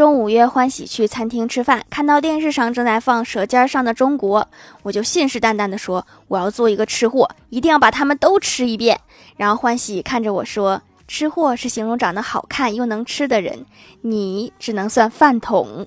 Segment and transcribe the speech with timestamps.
[0.00, 4.40] 中午约欢喜去餐厅吃饭，看到电视上正在放《舌尖上的中国》，
[4.82, 8.98] 我就信誓旦旦地说：“我要做一个吃货，一定要把他们都吃一遍。”
[9.36, 13.66] 然后欢喜看着我说：“吃货是形容长得好看又能吃的人，
[14.00, 15.86] 你只能算饭桶。”